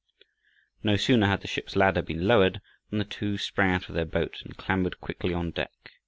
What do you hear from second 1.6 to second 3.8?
ladder been lowered, than the two sprang